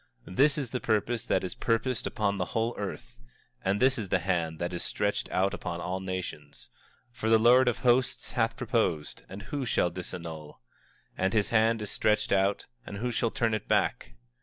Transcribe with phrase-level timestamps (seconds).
[0.27, 3.19] 24:26 This is the purpose that is purposed upon the whole earth;
[3.63, 6.71] and this is the hand that is stretched out upon all nations.
[7.11, 10.59] 24:27 For the Lord of Hosts hath purposed, and who shall disannul?
[11.15, 14.15] And his hand is stretched out, and who shall turn it back?